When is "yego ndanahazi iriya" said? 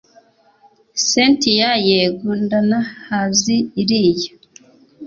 1.87-4.31